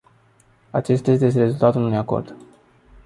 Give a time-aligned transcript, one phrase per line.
[0.71, 2.35] Acest text este rezultatul unui acord.